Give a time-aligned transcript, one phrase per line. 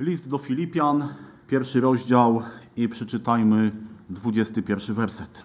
[0.00, 1.08] List do Filipian,
[1.46, 2.42] pierwszy rozdział
[2.76, 3.72] i przeczytajmy
[4.10, 5.42] 21 werset.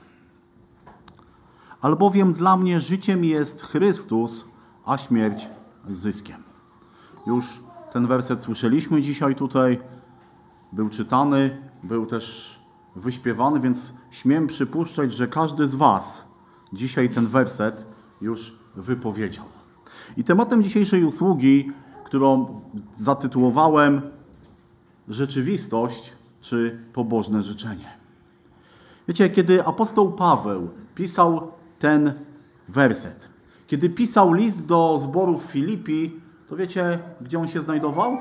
[1.81, 4.45] Albowiem dla mnie życiem jest Chrystus,
[4.85, 5.47] a śmierć
[5.89, 6.43] zyskiem.
[7.27, 7.45] Już
[7.91, 9.79] ten werset słyszeliśmy dzisiaj tutaj,
[10.71, 12.55] był czytany, był też
[12.95, 16.27] wyśpiewany, więc śmiem przypuszczać, że każdy z Was
[16.73, 17.85] dzisiaj ten werset
[18.21, 19.45] już wypowiedział.
[20.17, 21.71] I tematem dzisiejszej usługi,
[22.03, 22.61] którą
[22.97, 24.14] zatytułowałem
[25.07, 27.89] Rzeczywistość czy pobożne życzenie.
[29.07, 32.13] Wiecie, kiedy apostoł Paweł pisał ten
[32.67, 33.29] werset,
[33.67, 36.11] kiedy pisał list do zborów Filipi,
[36.49, 38.17] to wiecie, gdzie on się znajdował?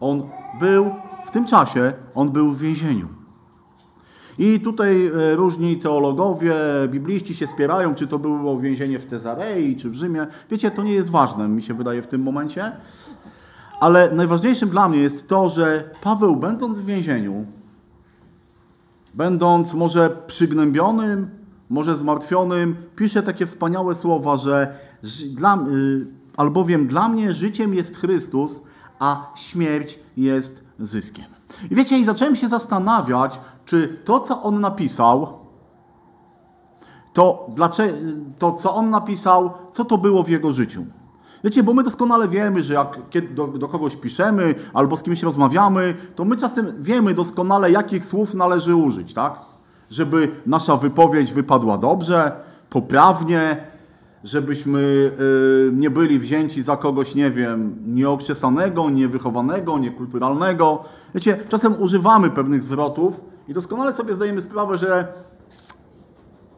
[0.00, 0.28] On
[0.60, 0.90] był
[1.26, 3.08] w tym czasie, on był w więzieniu.
[4.38, 6.54] I tutaj e, różni teologowie,
[6.88, 10.26] bibliści się spierają, czy to było więzienie w Cezarei, czy w Rzymie.
[10.50, 12.72] Wiecie, to nie jest ważne, mi się wydaje w tym momencie.
[13.80, 17.44] Ale najważniejszym dla mnie jest to, że Paweł, będąc w więzieniu,
[19.14, 21.30] będąc może przygnębionym,
[21.70, 24.74] może zmartwionym, pisze takie wspaniałe słowa, że
[25.30, 28.62] dla, y, albowiem dla mnie życiem jest Chrystus,
[28.98, 31.24] a śmierć jest zyskiem.
[31.70, 35.38] I wiecie, i zacząłem się zastanawiać, czy to, co on napisał,
[37.12, 37.98] to, dlaczego,
[38.38, 40.86] to co on napisał, co to było w jego życiu.
[41.44, 42.98] Wiecie, bo my doskonale wiemy, że jak
[43.34, 48.34] do, do, kogoś piszemy albo z kimś rozmawiamy, to my czasem wiemy doskonale, jakich słów
[48.34, 49.38] należy użyć, tak?
[49.90, 52.32] Żeby nasza wypowiedź wypadła dobrze,
[52.70, 53.56] poprawnie,
[54.24, 60.84] żebyśmy y, nie byli wzięci za kogoś, nie wiem, nieokrzesanego, niewychowanego, niekulturalnego.
[61.14, 65.08] Wiecie, czasem używamy pewnych zwrotów i doskonale sobie zdajemy sprawę, że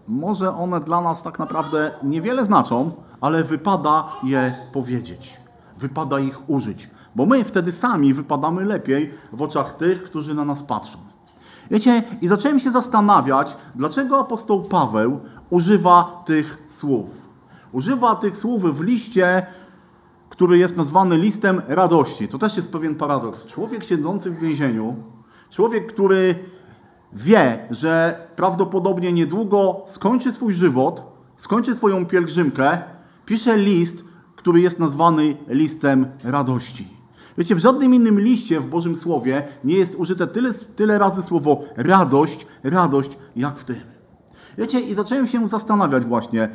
[0.08, 5.40] może one dla nas tak naprawdę niewiele znaczą, ale wypada je powiedzieć.
[5.78, 10.62] Wypada ich użyć, bo my wtedy sami wypadamy lepiej w oczach tych, którzy na nas
[10.62, 10.98] patrzą.
[11.70, 15.20] Wiecie, i zacząłem się zastanawiać, dlaczego apostoł Paweł
[15.50, 17.10] używa tych słów.
[17.72, 19.46] Używa tych słów w liście,
[20.28, 22.28] który jest nazwany listem radości.
[22.28, 23.46] To też jest pewien paradoks.
[23.46, 24.96] Człowiek siedzący w więzieniu,
[25.50, 26.34] człowiek, który
[27.12, 31.02] wie, że prawdopodobnie niedługo skończy swój żywot,
[31.36, 32.78] skończy swoją pielgrzymkę,
[33.26, 34.04] pisze list,
[34.36, 36.88] który jest nazwany listem radości.
[37.38, 41.62] Wiecie, w żadnym innym liście w Bożym Słowie nie jest użyte tyle, tyle razy słowo
[41.76, 43.80] radość, radość, jak w tym.
[44.58, 46.48] Wiecie, i zacząłem się zastanawiać właśnie,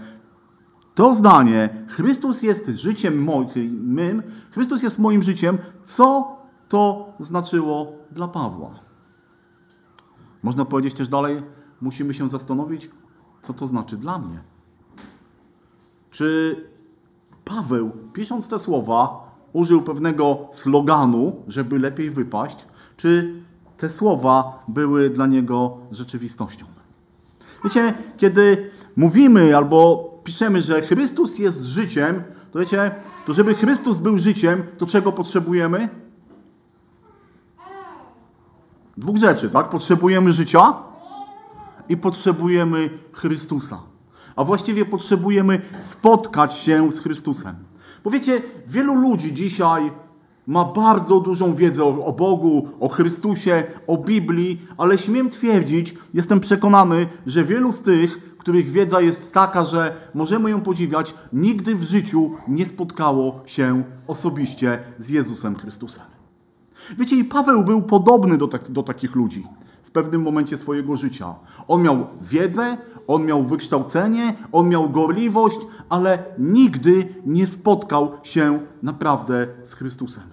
[0.96, 6.38] to zdanie, Chrystus jest życiem moim, Chrystus jest moim życiem, co
[6.70, 8.87] to znaczyło dla Pawła?
[10.48, 11.42] Można powiedzieć też dalej,
[11.82, 12.90] musimy się zastanowić,
[13.42, 14.40] co to znaczy dla mnie.
[16.12, 16.56] Czy
[17.46, 22.66] Paweł, pisząc te słowa, użył pewnego sloganu, żeby lepiej wypaść,
[22.98, 23.42] czy
[23.78, 26.66] te słowa były dla niego rzeczywistością?
[27.64, 32.92] Wiecie, kiedy mówimy albo piszemy, że Chrystus jest życiem, to wiecie,
[33.26, 36.07] to żeby Chrystus był życiem, to czego potrzebujemy?
[38.98, 39.70] Dwóch rzeczy, tak?
[39.70, 40.74] Potrzebujemy życia
[41.90, 43.80] i potrzebujemy Chrystusa.
[44.36, 47.56] A właściwie potrzebujemy spotkać się z Chrystusem.
[48.04, 49.92] Bo wiecie, wielu ludzi dzisiaj
[50.48, 56.40] ma bardzo dużą wiedzę o, o, Bogu, o Chrystusie, o Biblii, ale śmiem twierdzić, jestem
[56.40, 61.84] przekonany, że wielu z tych, których wiedza jest taka, że możemy ją podziwiać, nigdy w
[61.84, 66.17] życiu nie spotkało się osobiście z Jezusem Chrystusem.
[66.98, 69.48] Wiecie, i Paweł był podobny do, tak, do takich ludzi
[69.84, 71.36] w pewnym momencie swojego życia.
[71.68, 72.78] On miał wiedzę,
[73.08, 80.24] on miał wykształcenie, on miał gorliwość, ale nigdy nie spotkał się naprawdę z Chrystusem.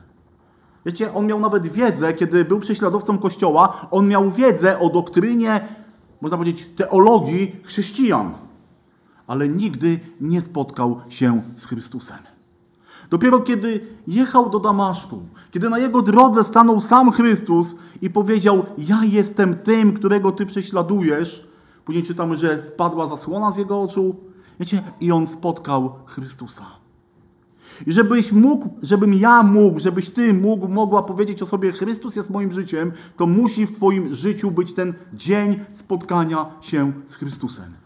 [0.87, 5.69] Wiecie, on miał nawet wiedzę, kiedy był prześladowcą Kościoła, on miał wiedzę o doktrynie,
[6.21, 8.35] można powiedzieć, teologii chrześcijan,
[9.27, 12.34] ale nigdy nie spotkał się z Chrystusem.
[13.15, 19.01] Dopiero kiedy jechał do Damaszku, kiedy na jego drodze stanął sam Chrystus i powiedział: Ja
[19.05, 21.49] jestem tym, którego ty prześladujesz,
[21.85, 24.17] później czytamy, że spadła zasłona z jego oczu,
[24.61, 26.65] wiecie, i on spotkał Chrystusa.
[27.87, 32.31] I żebyś mógł, żebym ja mógł, żebyś ty mógł, mogła powiedzieć o sobie, Chrystus jest
[32.31, 37.84] moim życiem, to musi w twoim życiu być ten dzień spotkania się z Chrystusem.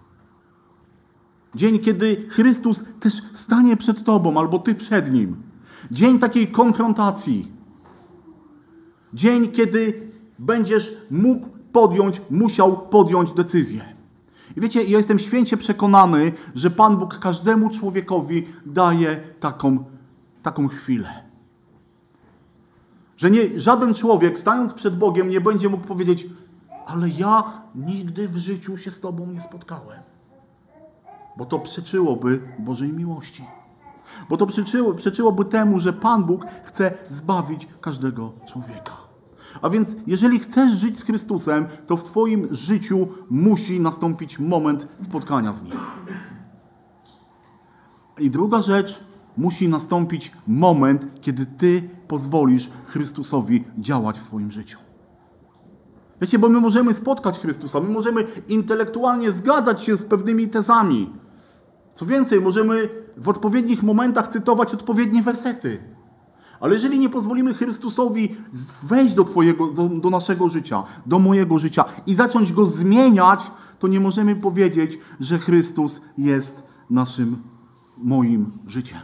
[1.54, 5.36] Dzień, kiedy Chrystus też stanie przed tobą, albo ty przed nim.
[5.90, 7.52] Dzień takiej konfrontacji.
[9.14, 13.94] Dzień, kiedy będziesz mógł podjąć, musiał podjąć decyzję.
[14.56, 19.84] I wiecie, ja jestem święcie przekonany, że Pan Bóg każdemu człowiekowi daje taką,
[20.42, 21.28] taką chwilę.
[23.16, 26.26] Że nie, żaden człowiek, stając przed Bogiem, nie będzie mógł powiedzieć:
[26.86, 29.98] Ale ja nigdy w życiu się z Tobą nie spotkałem.
[31.38, 33.44] Bo to przeczyłoby Bożej miłości.
[34.28, 38.96] Bo to przeczyło, przeczyłoby temu, że Pan Bóg chce zbawić każdego człowieka.
[39.62, 45.52] A więc, jeżeli chcesz żyć z Chrystusem, to w Twoim życiu musi nastąpić moment spotkania
[45.52, 45.72] z Nim.
[48.18, 49.04] I druga rzecz,
[49.36, 54.78] musi nastąpić moment, kiedy Ty pozwolisz Chrystusowi działać w Twoim życiu.
[56.20, 61.10] Wiecie, bo my możemy spotkać Chrystusa, my możemy intelektualnie zgadzać się z pewnymi tezami.
[61.98, 65.78] Co więcej, możemy w odpowiednich momentach cytować odpowiednie wersety.
[66.60, 68.36] Ale jeżeli nie pozwolimy Chrystusowi
[68.82, 73.88] wejść do, twojego, do, do naszego życia, do mojego życia i zacząć go zmieniać, to
[73.88, 77.42] nie możemy powiedzieć, że Chrystus jest naszym,
[77.96, 79.00] moim życiem.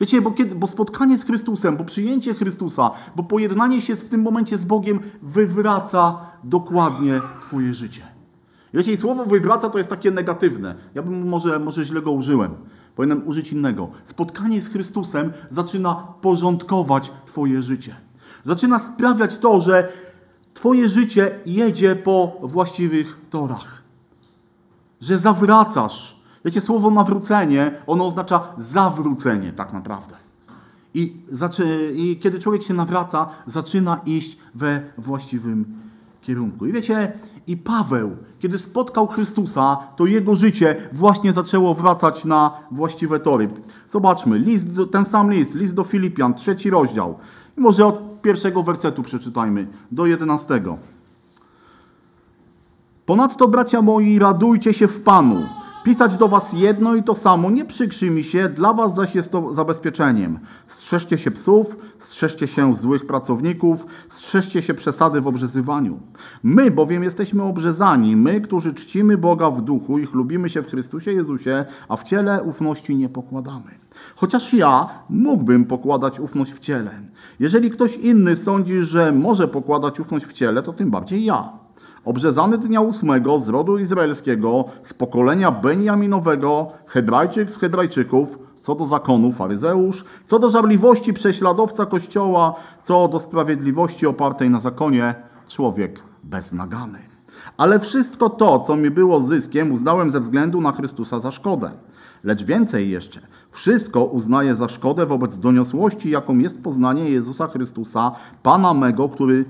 [0.00, 4.22] Wiecie, bo, kiedy, bo spotkanie z Chrystusem, bo przyjęcie Chrystusa, bo pojednanie się w tym
[4.22, 8.09] momencie z Bogiem wywraca dokładnie Twoje życie.
[8.74, 10.74] Wiecie, i słowo wywraca to jest takie negatywne.
[10.94, 12.54] Ja bym może, może źle go użyłem.
[12.96, 13.90] Powinienem użyć innego.
[14.04, 17.94] Spotkanie z Chrystusem zaczyna porządkować Twoje życie.
[18.44, 19.92] Zaczyna sprawiać to, że
[20.54, 23.82] Twoje życie jedzie po właściwych torach.
[25.00, 26.20] Że zawracasz.
[26.44, 30.14] Wiecie, słowo nawrócenie, ono oznacza zawrócenie tak naprawdę.
[30.94, 31.16] I,
[31.94, 35.64] I kiedy człowiek się nawraca, zaczyna iść we właściwym
[36.20, 36.66] kierunku.
[36.66, 37.12] I wiecie,
[37.46, 43.48] i Paweł, kiedy spotkał Chrystusa, to jego życie właśnie zaczęło wracać na właściwe tory.
[43.90, 47.18] Zobaczmy, list, ten sam list, list do Filipian, trzeci rozdział.
[47.56, 50.78] Może od pierwszego wersetu przeczytajmy, do jedenastego.
[53.06, 55.42] Ponadto, bracia moi, radujcie się w Panu.
[55.84, 59.32] Pisać do was jedno i to samo nie przykrzy mi się, dla was zaś jest
[59.32, 60.38] to zabezpieczeniem.
[60.66, 66.00] Strzeżcie się psów, strzeżcie się złych pracowników, strzeżcie się przesady w obrzezywaniu.
[66.42, 71.12] My bowiem jesteśmy obrzezani, my, którzy czcimy Boga w duchu i chlubimy się w Chrystusie
[71.12, 73.70] Jezusie, a w ciele ufności nie pokładamy.
[74.16, 76.90] Chociaż ja mógłbym pokładać ufność w ciele.
[77.40, 81.59] Jeżeli ktoś inny sądzi, że może pokładać ufność w ciele, to tym bardziej ja
[82.04, 89.32] obrzezany dnia ósmego z rodu izraelskiego, z pokolenia Benjaminowego, Hebrajczyk z Hebrajczyków, co do zakonu
[89.32, 92.54] faryzeusz, co do żarliwości prześladowca Kościoła,
[92.84, 95.14] co do sprawiedliwości opartej na zakonie
[95.48, 96.98] człowiek beznagany.
[97.56, 101.70] Ale wszystko to, co mi było zyskiem, uznałem ze względu na Chrystusa za szkodę.
[102.24, 103.20] Lecz więcej jeszcze,
[103.50, 108.12] wszystko uznaję za szkodę wobec doniosłości, jaką jest poznanie Jezusa Chrystusa,
[108.42, 109.44] Pana mego, który,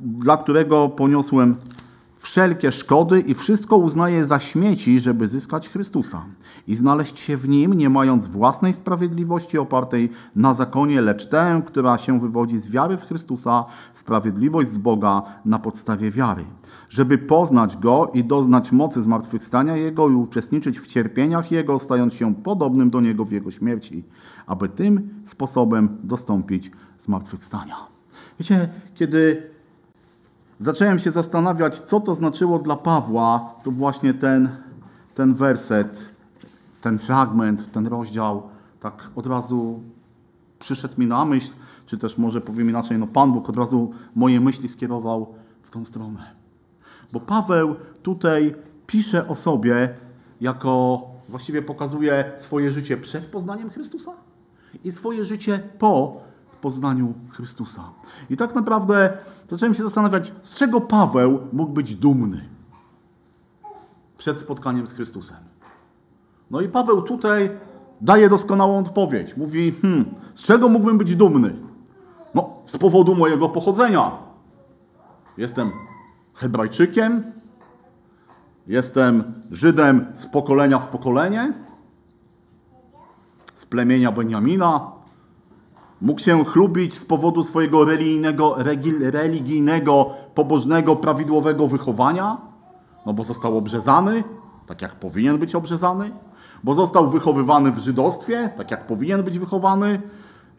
[0.00, 1.56] dla którego poniosłem
[2.22, 6.24] wszelkie szkody i wszystko uznaje za śmieci, żeby zyskać Chrystusa
[6.66, 11.98] i znaleźć się w Nim, nie mając własnej sprawiedliwości opartej na zakonie, lecz tę, która
[11.98, 13.64] się wywodzi z wiary w Chrystusa,
[13.94, 16.44] sprawiedliwość z Boga na podstawie wiary,
[16.88, 22.34] żeby poznać Go i doznać mocy zmartwychwstania Jego i uczestniczyć w cierpieniach Jego, stając się
[22.34, 24.04] podobnym do Niego w Jego śmierci,
[24.46, 26.70] aby tym sposobem dostąpić
[27.00, 27.76] zmartwychwstania.
[28.38, 29.51] Wiecie, kiedy
[30.62, 34.48] zacząłem się zastanawiać, co to znaczyło dla Pawła, to właśnie ten,
[35.14, 35.98] ten werset,
[36.80, 38.42] ten fragment, ten rozdział,
[38.80, 39.80] tak od razu
[40.58, 41.52] przyszedł mi na myśl,
[41.86, 45.84] czy też może powiem inaczej, no Pan Bóg od razu moje myśli skierował w tą
[45.84, 46.30] stronę.
[47.12, 48.54] Bo Paweł tutaj
[48.86, 49.94] pisze o sobie
[50.40, 54.12] jako, właściwie pokazuje swoje życie przed poznaniem Chrystusa
[54.84, 56.20] i swoje życie po
[56.62, 57.82] poznaniu Chrystusa.
[58.30, 62.44] I tak naprawdę zacząłem się zastanawiać, z czego Paweł mógł być dumny
[64.18, 65.36] przed spotkaniem z Chrystusem.
[66.50, 67.50] No i Paweł tutaj
[68.00, 69.36] daje doskonałą odpowiedź.
[69.36, 70.04] Mówi, hmm,
[70.34, 71.56] z czego mógłbym być dumny?
[72.34, 74.10] No, z powodu mojego pochodzenia.
[75.36, 75.70] Jestem
[76.34, 77.22] Hebrajczykiem,
[78.66, 81.52] jestem Żydem z pokolenia w pokolenie,
[83.54, 85.01] z plemienia Beniamina,
[86.02, 88.56] Mógł się chlubić z powodu swojego religijnego,
[89.00, 92.36] religijnego, pobożnego, prawidłowego wychowania,
[93.06, 94.24] no bo został obrzezany,
[94.66, 96.10] tak jak powinien być obrzezany,
[96.64, 100.02] bo został wychowywany w żydostwie, tak jak powinien być wychowany.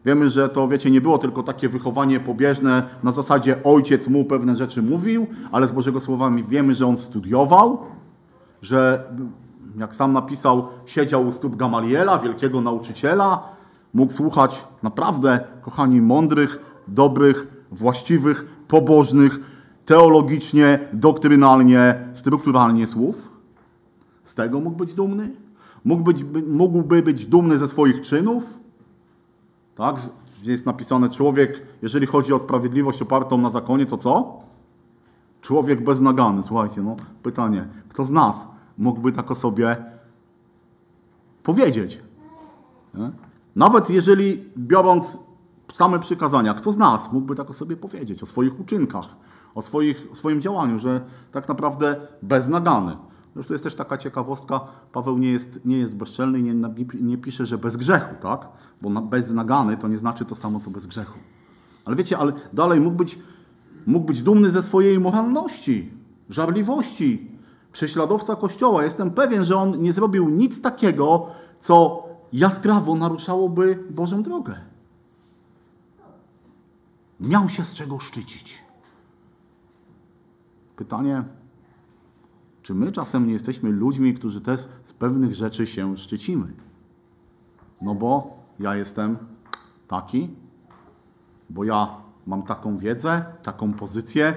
[0.04, 2.82] Wiemy, że to, wiecie, nie było tylko takie wychowanie pobieżne.
[3.02, 7.78] Na zasadzie ojciec mu pewne rzeczy mówił, ale z Bożego Słowa wiemy, że on studiował,
[8.62, 9.04] że
[9.78, 13.53] jak sam napisał, siedział u stóp Gamaliela, wielkiego nauczyciela,
[13.94, 16.58] mógł słuchać naprawdę, kochani, mądrych,
[16.88, 19.40] dobrych, właściwych, pobożnych,
[19.86, 23.32] teologicznie, doktrynalnie, strukturalnie słów?
[24.24, 25.30] Z tego mógł być dumny?
[25.84, 28.44] Mógł być, mógłby być dumny ze swoich czynów?
[29.74, 29.96] Tak?
[30.50, 34.40] jest napisane człowiek, jeżeli chodzi o sprawiedliwość opartą na zakonie, to co?
[35.40, 36.42] Człowiek beznagany.
[36.42, 38.46] Słuchajcie, no pytanie, kto z nas
[38.78, 39.76] mógłby tak o sobie
[41.42, 42.00] powiedzieć?
[42.94, 43.10] Nie?
[43.56, 45.18] Nawet jeżeli biorąc
[45.72, 49.16] same przykazania, kto z nas mógłby tak o sobie powiedzieć, o swoich uczynkach,
[49.54, 51.00] o, swoich, o swoim działaniu, że
[51.32, 52.96] tak naprawdę beznagany.
[53.34, 54.60] Zresztą jest też taka ciekawostka,
[54.92, 56.54] Paweł nie jest, nie jest bezczelny i nie,
[57.00, 58.48] nie pisze, że bez grzechu, tak?
[58.82, 61.18] Bo na, beznagany to nie znaczy to samo, co bez grzechu.
[61.84, 63.18] Ale wiecie, ale dalej mógł być,
[63.86, 65.90] mógł być dumny ze swojej moralności,
[66.30, 67.30] żarliwości.
[67.72, 68.84] Prześladowca Kościoła.
[68.84, 71.26] Jestem pewien, że on nie zrobił nic takiego,
[71.60, 72.04] co
[72.34, 74.54] jaskrawo naruszałoby Bożą drogę.
[77.20, 78.64] Miał się z czego szczycić.
[80.76, 81.24] Pytanie,
[82.62, 86.52] czy my czasem nie jesteśmy ludźmi, którzy też z pewnych rzeczy się szczycimy?
[87.80, 89.16] No bo ja jestem
[89.88, 90.30] taki,
[91.50, 94.34] bo ja mam taką wiedzę, taką pozycję,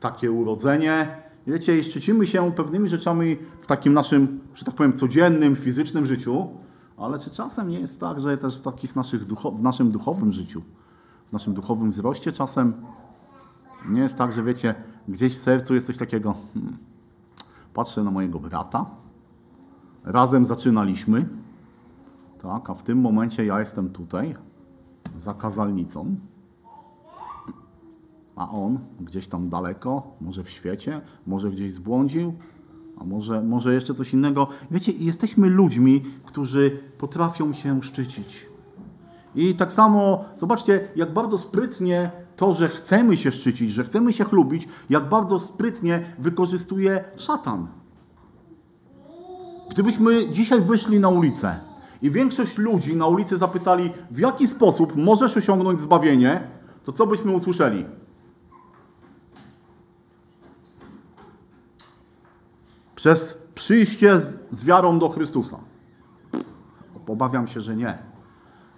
[0.00, 1.22] takie urodzenie.
[1.46, 6.48] Wiecie, i szczycimy się pewnymi rzeczami w takim naszym, że tak powiem, codziennym, fizycznym życiu,
[6.96, 9.24] ale czy czasem nie jest tak, że też w, takich naszych
[9.54, 10.62] w naszym duchowym życiu,
[11.28, 12.74] w naszym duchowym wzroście czasem
[13.88, 14.74] nie jest tak, że wiecie,
[15.08, 16.78] gdzieś w sercu jest coś takiego, hmm,
[17.74, 18.86] patrzę na mojego brata,
[20.04, 21.28] razem zaczynaliśmy,
[22.42, 24.36] tak, a w tym momencie ja jestem tutaj,
[25.16, 26.16] za kazalnicą,
[28.36, 32.34] a on gdzieś tam daleko, może w świecie, może gdzieś zbłądził,
[32.96, 34.48] a może, może jeszcze coś innego.
[34.70, 38.46] Wiecie, jesteśmy ludźmi, którzy potrafią się szczycić.
[39.34, 44.24] I tak samo, zobaczcie, jak bardzo sprytnie to, że chcemy się szczycić, że chcemy się
[44.24, 47.66] chlubić, jak bardzo sprytnie wykorzystuje szatan.
[49.70, 51.56] Gdybyśmy dzisiaj wyszli na ulicę
[52.02, 56.40] i większość ludzi na ulicy zapytali, w jaki sposób możesz osiągnąć zbawienie,
[56.84, 57.84] to co byśmy usłyszeli?
[63.04, 65.58] Przez przyjście z, z wiarą do Chrystusa.
[67.08, 67.98] Obawiam się, że nie.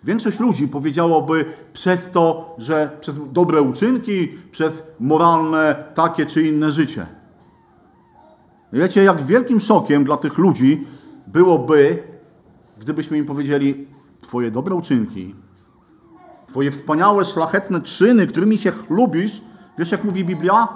[0.04, 7.06] Większość ludzi powiedziałoby przez to, że przez dobre uczynki, przez moralne takie czy inne życie.
[8.72, 10.86] Wiecie, jak wielkim szokiem dla tych ludzi
[11.26, 12.02] byłoby,
[12.80, 13.86] gdybyśmy im powiedzieli,
[14.20, 15.34] Twoje dobre uczynki,
[16.46, 19.40] Twoje wspaniałe, szlachetne czyny, którymi się chlubisz,
[19.78, 20.68] wiesz jak mówi Biblia?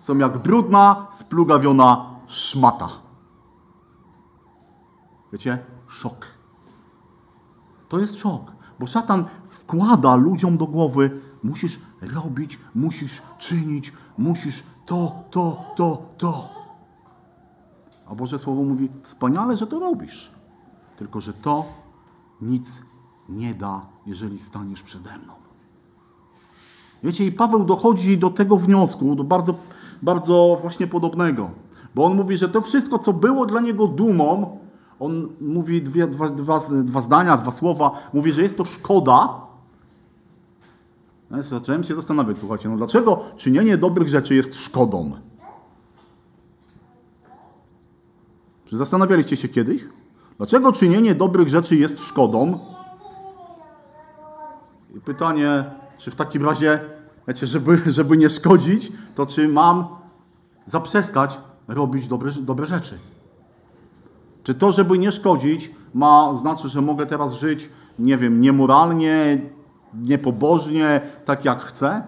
[0.00, 2.88] Są jak brudna, splugawiona szmata.
[5.32, 5.58] Wiecie?
[5.88, 6.26] Szok.
[7.88, 15.24] To jest szok, bo szatan wkłada ludziom do głowy, musisz robić, musisz czynić, musisz to,
[15.30, 16.48] to, to, to.
[18.06, 20.30] A Boże Słowo mówi, wspaniale, że to robisz,
[20.96, 21.64] tylko że to
[22.40, 22.82] nic
[23.28, 25.32] nie da, jeżeli staniesz przede mną.
[27.02, 29.54] Wiecie, i Paweł dochodzi do tego wniosku, do bardzo,
[30.02, 31.50] bardzo właśnie podobnego,
[31.94, 34.58] bo on mówi, że to wszystko, co było dla niego dumą,
[35.00, 39.40] on mówi dwie, dwa, dwa, dwa zdania, dwa słowa, mówi, że jest to szkoda.
[41.30, 45.12] Ja zacząłem się zastanawiać, słuchajcie, no dlaczego czynienie dobrych rzeczy jest szkodą?
[48.64, 49.84] Czy zastanawialiście się kiedyś?
[50.36, 52.58] Dlaczego czynienie dobrych rzeczy jest szkodą?
[54.96, 55.64] I pytanie,
[55.98, 56.80] czy w takim razie,
[57.28, 59.84] wiecie, żeby, żeby nie szkodzić, to czy mam
[60.66, 61.38] zaprzestać
[61.70, 62.98] robić dobre, dobre rzeczy?
[64.42, 69.40] Czy to, żeby nie szkodzić, ma znaczy, że mogę teraz żyć, nie wiem, niemoralnie,
[69.94, 72.02] niepobożnie, tak jak chcę?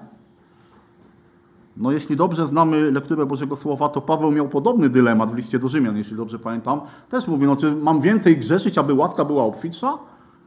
[1.76, 5.68] No jeśli dobrze znamy lekturę Bożego Słowa, to Paweł miał podobny dylemat w liście do
[5.68, 6.80] Rzymian, jeśli dobrze pamiętam.
[7.08, 9.98] Też mówi, no czy mam więcej grzeszyć, aby łaska była obfitsza?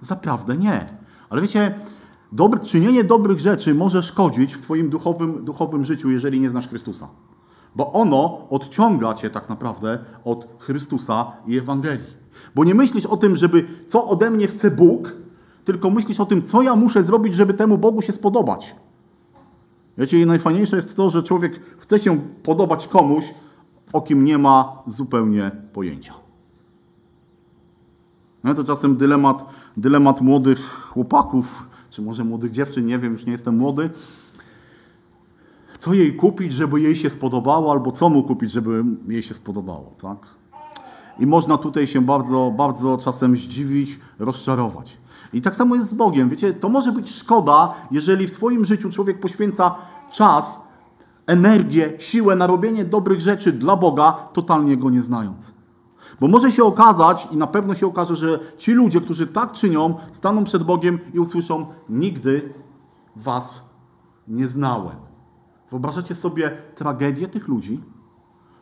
[0.02, 0.86] Zaprawdę nie.
[1.30, 1.80] Ale wiecie,
[2.32, 7.08] dobry, czynienie dobrych rzeczy może szkodzić w Twoim duchowym, duchowym życiu, jeżeli nie znasz Chrystusa.
[7.76, 12.26] Bo ono odciąga cię tak naprawdę od Chrystusa i Ewangelii.
[12.56, 15.14] Bo nie myślisz o tym, żeby co ode mnie chce Bóg,
[15.66, 18.76] tylko myślisz o tym, co ja muszę zrobić, żeby temu Bogu się spodobać.
[19.98, 23.34] Wiecie, najfajniejsze jest to, że człowiek chce się podobać komuś,
[23.94, 26.14] o kim nie ma zupełnie pojęcia.
[28.44, 29.46] No to czasem dylemat,
[29.78, 33.90] dylemat młodych chłopaków, czy może młodych dziewczyn, nie wiem, już nie jestem młody,
[35.86, 39.94] co jej kupić, żeby jej się spodobało, albo co mu kupić, żeby jej się spodobało,
[40.02, 40.18] tak?
[41.20, 44.98] I można tutaj się bardzo, bardzo czasem zdziwić, rozczarować.
[45.34, 46.30] I tak samo jest z Bogiem.
[46.30, 49.76] Wiecie, to może być szkoda, jeżeli w swoim życiu człowiek poświęca
[50.12, 50.60] czas,
[51.28, 55.54] energię, siłę na robienie dobrych rzeczy dla Boga, totalnie Go nie znając.
[56.20, 59.96] Bo może się okazać, i na pewno się okaże, że ci ludzie, którzy tak czynią,
[60.14, 62.54] staną przed Bogiem i usłyszą: Nigdy
[63.16, 63.64] was
[64.28, 65.05] nie znałem.
[65.72, 67.82] Wyobrażacie sobie tragedię tych ludzi?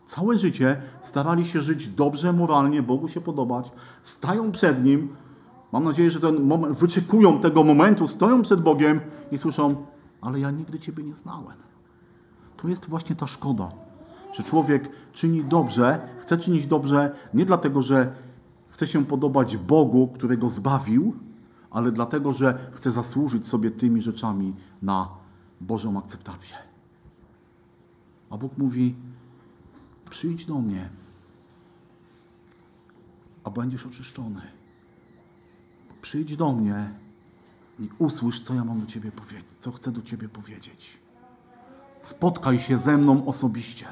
[0.06, 3.72] Całe życie starali się żyć dobrze, moralnie, Bogu się podobać,
[4.04, 5.16] stają przed Nim.
[5.72, 9.00] Mam nadzieję, że ten moment, wyczekują tego momentu, stoją przed Bogiem
[9.32, 9.86] i słyszą:
[10.22, 11.58] Ale ja nigdy Ciebie nie znałem.
[12.58, 13.72] To jest właśnie ta szkoda,
[14.34, 18.16] że człowiek czyni dobrze, chce czynić dobrze nie dlatego, że
[18.70, 21.14] chce się podobać Bogu, który go zbawił,
[21.72, 25.08] ale dlatego, że chce zasłużyć sobie tymi rzeczami na
[25.62, 26.73] Bożą akceptację.
[28.34, 28.96] A Bóg mówi:
[30.10, 30.90] Przyjdź do mnie,
[33.44, 34.42] a będziesz oczyszczony.
[36.02, 36.94] Przyjdź do mnie
[37.80, 40.98] i usłysz, co ja mam do ciebie powiedzieć, co chcę do ciebie powiedzieć.
[42.00, 43.86] Spotkaj się ze mną osobiście.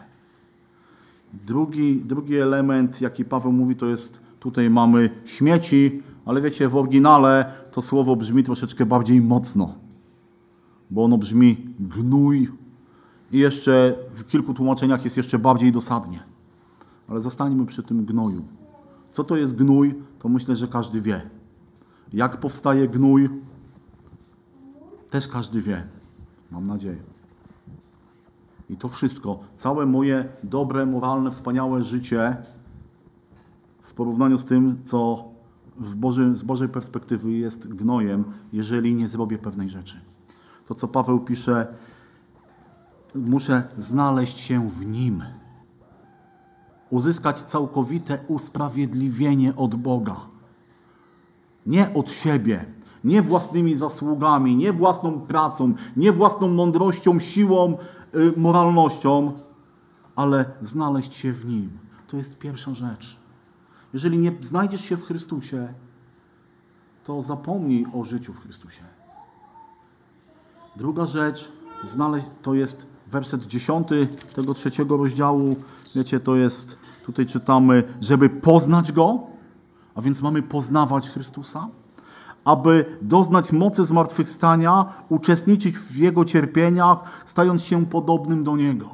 [1.34, 7.54] Drugi, drugi element, jaki Paweł mówi, to jest tutaj mamy śmieci, ale wiecie, w oryginale
[7.72, 9.76] to słowo brzmi troszeczkę bardziej mocno,
[10.90, 12.61] bo ono brzmi gnój
[13.32, 16.24] i jeszcze w kilku tłumaczeniach jest jeszcze bardziej dosadnie.
[17.08, 18.46] Ale zostańmy przy tym gnoju.
[19.12, 21.22] Co to jest gnój, to myślę, że każdy wie.
[22.14, 23.30] Jak powstaje gnój,
[25.10, 25.84] też każdy wie.
[26.52, 26.98] Mam nadzieję.
[28.70, 32.38] I to wszystko, całe moje dobre, moralne, wspaniałe życie
[33.82, 35.26] w porównaniu z tym, co
[35.78, 38.24] w Boży, z Bożej perspektywy jest gnojem,
[38.54, 40.00] jeżeli nie zrobię pewnej rzeczy.
[40.68, 41.68] To, co Paweł pisze,
[43.16, 45.24] muszę znaleźć się w Nim.
[46.90, 50.16] Uzyskać całkowite usprawiedliwienie od Boga.
[51.66, 52.66] Nie od siebie,
[53.04, 57.78] nie własnymi zasługami, nie własną pracą, nie własną mądrością, siłą,
[58.16, 59.34] y, moralnością,
[60.16, 61.80] ale znaleźć się w Nim.
[62.08, 63.20] To jest pierwsza rzecz.
[63.94, 65.74] Jeżeli nie znajdziesz się w Chrystusie,
[67.04, 68.84] to zapomnij o życiu w Chrystusie.
[70.76, 71.52] Druga rzecz,
[72.42, 73.88] to jest werset 10
[74.36, 75.56] tego trzeciego rozdziału.
[75.96, 79.20] Wiecie, to jest, tutaj czytamy, żeby poznać Go,
[79.96, 81.68] a więc mamy poznawać Chrystusa,
[82.46, 88.90] aby doznać mocy zmartwychwstania, uczestniczyć w Jego cierpieniach, stając się podobnym do Niego.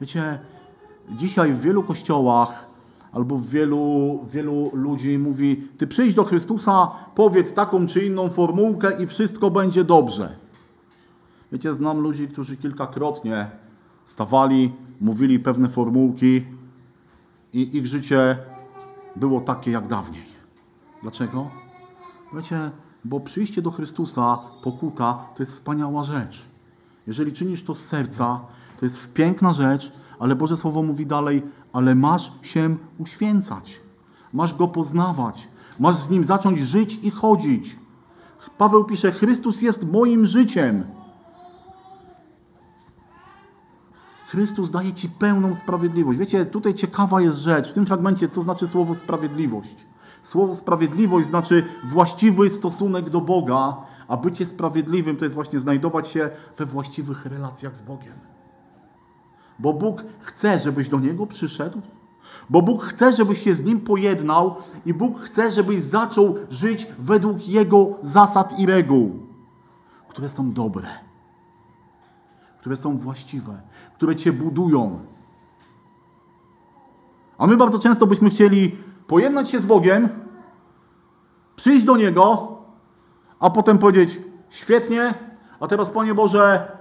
[0.00, 0.38] Wiecie,
[1.10, 2.66] dzisiaj w wielu kościołach
[3.12, 9.06] albo wielu, wielu ludzi mówi, ty przyjdź do Chrystusa, powiedz taką czy inną formułkę i
[9.06, 10.36] wszystko będzie dobrze.
[11.52, 13.50] Wiecie, znam ludzi, którzy kilkakrotnie
[14.04, 16.44] stawali, mówili pewne formułki
[17.52, 18.36] i ich życie
[19.16, 20.26] było takie jak dawniej.
[21.02, 21.50] Dlaczego?
[22.34, 22.70] Wiecie,
[23.04, 26.46] bo przyjście do Chrystusa, pokuta, to jest wspaniała rzecz.
[27.06, 28.40] Jeżeli czynisz to z serca,
[28.78, 33.80] to jest piękna rzecz, ale Boże Słowo mówi dalej, ale masz się uświęcać.
[34.32, 35.48] Masz Go poznawać.
[35.78, 37.76] Masz z Nim zacząć żyć i chodzić.
[38.58, 40.84] Paweł pisze, Chrystus jest moim życiem.
[44.30, 46.18] Chrystus daje Ci pełną sprawiedliwość.
[46.18, 49.86] Wiecie, tutaj ciekawa jest rzecz, w tym fragmencie, co znaczy słowo sprawiedliwość.
[50.24, 53.76] Słowo sprawiedliwość znaczy właściwy stosunek do Boga,
[54.08, 58.14] a bycie sprawiedliwym to jest właśnie znajdować się we właściwych relacjach z Bogiem.
[59.58, 61.80] Bo Bóg chce, żebyś do Niego przyszedł,
[62.50, 64.54] bo Bóg chce, żebyś się z Nim pojednał
[64.86, 69.26] i Bóg chce, żebyś zaczął żyć według Jego zasad i reguł,
[70.08, 70.88] które są dobre,
[72.60, 73.60] które są właściwe,
[73.94, 75.00] które Cię budują.
[77.38, 80.08] A my bardzo często byśmy chcieli pojednać się z Bogiem,
[81.56, 82.58] przyjść do Niego,
[83.40, 84.18] a potem powiedzieć:
[84.50, 85.14] Świetnie,
[85.60, 86.76] a teraz, Panie Boże,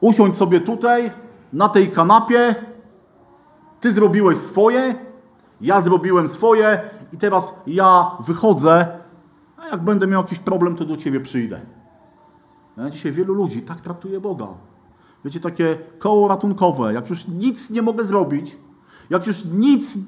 [0.00, 1.10] usiądź sobie tutaj,
[1.52, 2.54] na tej kanapie,
[3.80, 4.94] ty zrobiłeś swoje,
[5.60, 6.80] ja zrobiłem swoje
[7.12, 8.86] i teraz ja wychodzę,
[9.56, 11.60] a jak będę miał jakiś problem, to do ciebie przyjdę.
[12.90, 14.46] Dzisiaj wielu ludzi tak traktuje Boga.
[15.24, 18.56] Wiecie, takie koło ratunkowe, jak już nic nie mogę zrobić,
[19.10, 19.98] jak już nic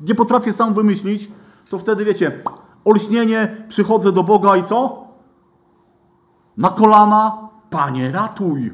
[0.00, 1.30] nie potrafię sam wymyślić,
[1.68, 2.42] to wtedy wiecie,
[2.84, 5.08] olśnienie, przychodzę do Boga i co?
[6.56, 8.72] Na kolana, Panie, ratuj.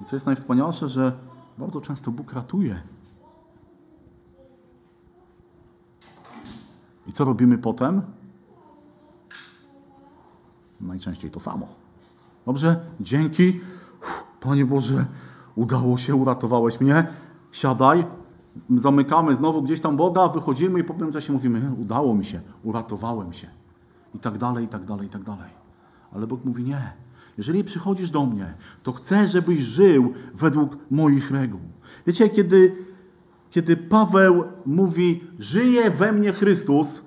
[0.00, 1.12] I co jest najwspanialsze, że
[1.58, 2.82] bardzo często Bóg ratuje.
[7.06, 8.02] I co robimy potem?
[10.80, 11.68] Najczęściej to samo.
[12.46, 12.80] Dobrze?
[13.00, 13.60] Dzięki.
[14.40, 15.06] Panie Boże,
[15.54, 17.06] udało się, uratowałeś mnie.
[17.52, 18.04] Siadaj.
[18.76, 23.32] Zamykamy znowu gdzieś tam Boga, wychodzimy i po pewnym czasie mówimy, udało mi się, uratowałem
[23.32, 23.46] się.
[24.14, 25.50] I tak dalej, i tak dalej, i tak dalej.
[26.12, 26.92] Ale Bóg mówi nie.
[27.38, 31.60] Jeżeli przychodzisz do mnie, to chcę, żebyś żył według moich reguł.
[32.06, 32.76] Wiecie, kiedy
[33.50, 37.02] kiedy Paweł mówi, żyje we mnie Chrystus,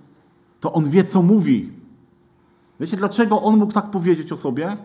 [0.59, 1.71] to on wie, co mówi.
[2.79, 4.77] Wiecie, dlaczego on mógł tak powiedzieć o sobie?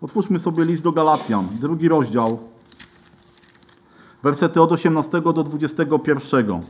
[0.00, 2.38] Otwórzmy sobie list do Galacjan, drugi rozdział,
[4.22, 6.60] wersety od 18 do 21.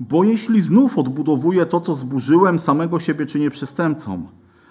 [0.00, 4.28] Bo jeśli znów odbudowuję to, co zburzyłem, samego siebie czynię przestępcą.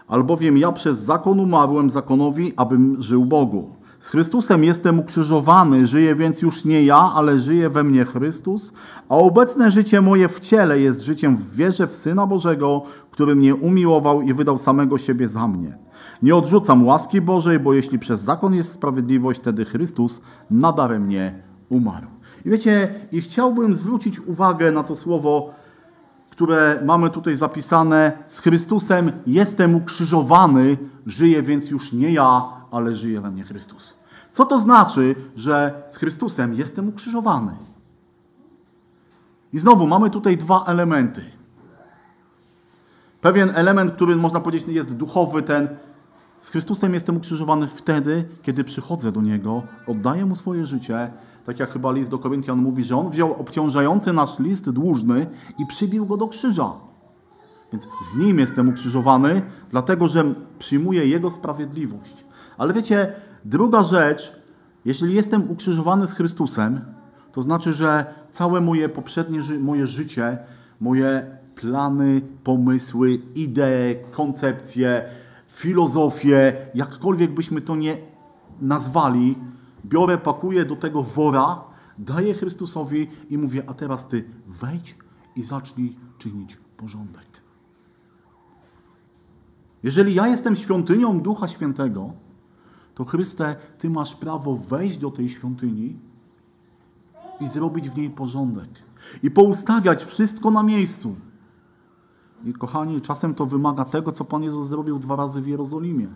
[0.07, 3.80] Albowiem ja przez zakon umarłem zakonowi, abym żył Bogu.
[4.01, 8.73] Z Chrystusem jestem ukrzyżowany, żyję więc już nie ja, ale żyje we mnie Chrystus,
[9.09, 13.55] a obecne życie moje w ciele jest życiem w wierze w Syna Bożego, który mnie
[13.55, 15.77] umiłował i wydał samego siebie za mnie.
[16.21, 21.33] Nie odrzucam łaski Bożej, bo jeśli przez zakon jest sprawiedliwość, wtedy Chrystus nadarem mnie
[21.69, 22.07] umarł.
[22.45, 25.53] I wiecie, i chciałbym zwrócić uwagę na to słowo,
[26.29, 28.11] które mamy tutaj zapisane.
[28.27, 33.93] Z Chrystusem jestem ukrzyżowany, żyję więc już nie ja, ale żyje we mnie Chrystus.
[34.33, 37.55] Co to znaczy, że z Chrystusem jestem ukrzyżowany?
[39.53, 41.21] I znowu mamy tutaj dwa elementy.
[43.21, 45.67] Pewien element, który można powiedzieć jest duchowy, ten
[46.41, 51.11] z Chrystusem jestem ukrzyżowany wtedy, kiedy przychodzę do Niego, oddaję Mu swoje życie,
[51.45, 55.27] tak jak chyba list do Koryntian mówi, że On wziął obciążający nasz list dłużny
[55.59, 56.71] i przybił go do krzyża.
[57.71, 62.25] Więc z Nim jestem ukrzyżowany, dlatego że przyjmuję Jego sprawiedliwość.
[62.61, 63.13] Ale wiecie,
[63.45, 64.41] druga rzecz,
[64.85, 66.81] jeśli jestem ukrzyżowany z Chrystusem,
[67.31, 70.37] to znaczy, że całe moje poprzednie moje życie,
[70.79, 75.05] moje plany, pomysły, idee, koncepcje,
[75.47, 77.97] filozofie, jakkolwiek byśmy to nie
[78.61, 79.35] nazwali,
[79.85, 81.63] biorę, pakuję do tego wora,
[81.97, 84.95] daję Chrystusowi i mówię, a teraz Ty wejdź
[85.35, 87.27] i zacznij czynić porządek.
[89.83, 92.13] Jeżeli ja jestem świątynią Ducha Świętego,
[92.95, 95.99] to Chryste, Ty masz prawo wejść do tej świątyni
[97.39, 98.69] i zrobić w niej porządek.
[99.23, 101.15] I poustawiać wszystko na miejscu.
[102.45, 106.07] I kochani, czasem to wymaga tego, co Pan Jezus zrobił dwa razy w Jerozolimie.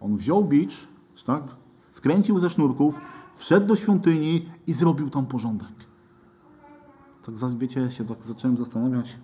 [0.00, 0.88] On wziął bicz,
[1.24, 1.42] tak?
[1.90, 3.00] skręcił ze sznurków,
[3.34, 5.86] wszedł do świątyni i zrobił tam porządek.
[7.22, 9.18] Tak wiecie, się tak zacząłem zastanawiać,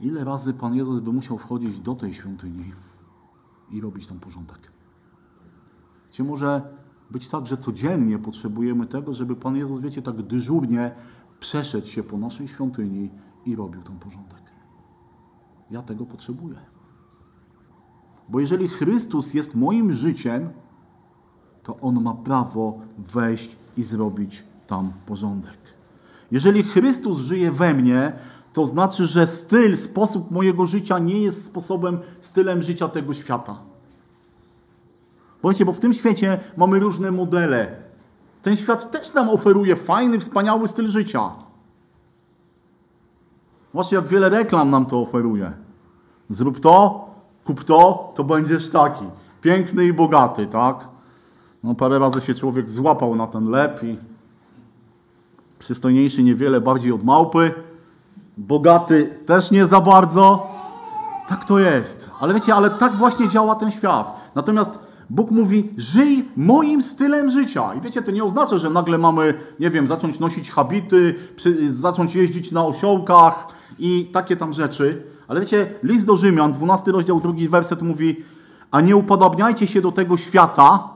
[0.00, 2.72] ile razy Pan Jezus by musiał wchodzić do tej świątyni
[3.70, 4.72] i robić tam porządek.
[6.10, 6.62] Czy może
[7.10, 10.94] być tak, że codziennie potrzebujemy tego, żeby Pan Jezus, wiecie, tak dyżurnie
[11.40, 13.10] przeszedł się po naszej świątyni
[13.46, 14.42] i robił tam porządek.
[15.70, 16.56] Ja tego potrzebuję.
[18.28, 20.50] Bo jeżeli Chrystus jest moim życiem,
[21.62, 25.58] to On ma prawo wejść i zrobić tam porządek.
[26.30, 28.12] Jeżeli Chrystus żyje we mnie,
[28.52, 33.69] to znaczy, że styl, sposób mojego życia nie jest sposobem, stylem życia tego świata.
[35.42, 37.76] Bo bo w tym świecie mamy różne modele.
[38.42, 41.30] Ten świat też nam oferuje fajny, wspaniały styl życia.
[43.72, 45.52] Właśnie jak wiele reklam nam to oferuje.
[46.30, 47.08] Zrób to,
[47.44, 49.04] kup to, to będziesz taki.
[49.42, 50.88] Piękny i bogaty, tak?
[51.64, 53.98] No parę razy się człowiek złapał na ten lep i
[55.58, 57.54] przystojniejszy niewiele bardziej od małpy.
[58.36, 60.46] Bogaty też nie za bardzo.
[61.28, 62.10] Tak to jest.
[62.20, 64.30] Ale wiecie, ale tak właśnie działa ten świat.
[64.34, 64.78] Natomiast
[65.10, 67.74] Bóg mówi, żyj moim stylem życia.
[67.74, 71.14] I wiecie, to nie oznacza, że nagle mamy, nie wiem, zacząć nosić habity,
[71.68, 75.02] zacząć jeździć na osiołkach i takie tam rzeczy.
[75.28, 78.16] Ale wiecie, list do Rzymian, 12 rozdział, drugi werset mówi,
[78.70, 80.88] a nie upodobniajcie się do tego świata.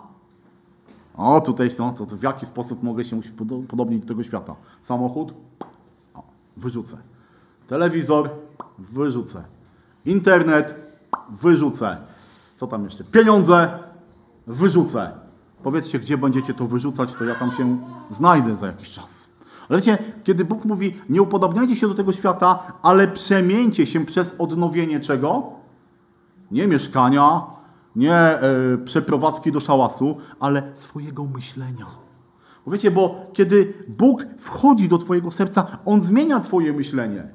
[1.16, 3.20] O, tutaj no, to, to w jaki sposób mogę się
[3.68, 4.56] podobnić do tego świata?
[4.80, 5.34] Samochód?
[6.14, 6.22] O,
[6.56, 6.96] wyrzucę.
[7.66, 8.30] Telewizor?
[8.78, 9.44] Wyrzucę.
[10.04, 10.74] Internet?
[11.30, 11.96] Wyrzucę.
[12.56, 13.04] Co tam jeszcze?
[13.04, 13.83] Pieniądze?
[14.46, 15.12] Wyrzucę.
[15.62, 17.78] Powiedzcie, gdzie będziecie to wyrzucać, to ja tam się
[18.10, 19.28] znajdę za jakiś czas.
[19.68, 24.34] Ale wiecie, kiedy Bóg mówi, nie upodobniajcie się do tego świata, ale przemieńcie się przez
[24.38, 25.52] odnowienie czego?
[26.50, 27.42] Nie mieszkania,
[27.96, 28.40] nie e,
[28.84, 31.86] przeprowadzki do szałasu, ale swojego myślenia.
[32.66, 37.28] Bo wiecie, bo kiedy Bóg wchodzi do Twojego serca, On zmienia Twoje myślenie.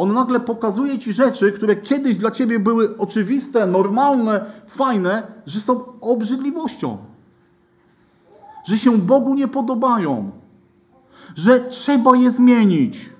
[0.00, 6.00] On nagle pokazuje Ci rzeczy, które kiedyś dla Ciebie były oczywiste, normalne, fajne, że są
[6.00, 6.98] obrzydliwością.
[8.64, 10.30] Że się Bogu nie podobają.
[11.34, 13.10] Że trzeba je zmienić.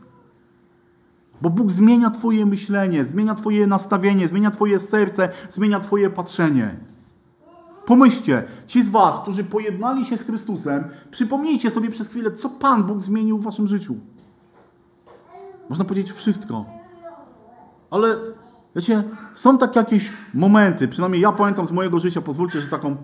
[1.42, 6.76] Bo Bóg zmienia Twoje myślenie, zmienia Twoje nastawienie, zmienia Twoje serce, zmienia Twoje patrzenie.
[7.86, 12.84] Pomyślcie, ci z Was, którzy pojednali się z Chrystusem, przypomnijcie sobie przez chwilę, co Pan
[12.84, 13.96] Bóg zmienił w Waszym życiu.
[15.70, 16.64] Można powiedzieć wszystko.
[17.90, 18.16] Ale
[18.76, 19.02] wiecie,
[19.32, 22.96] są takie jakieś momenty, przynajmniej ja pamiętam z mojego życia, pozwólcie, że taką